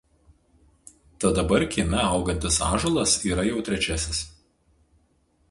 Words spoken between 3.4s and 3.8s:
jau